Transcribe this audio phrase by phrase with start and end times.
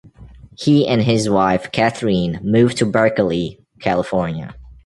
[0.57, 4.55] He and his wife Catherine moved to Berkeley, California.